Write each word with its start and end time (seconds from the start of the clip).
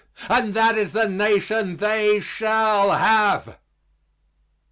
And 0.29 0.55
that 0.55 0.79
is 0.79 0.93
the 0.93 1.07
Nation 1.07 1.77
they 1.77 2.19
shall 2.19 2.89
have. 2.89 3.57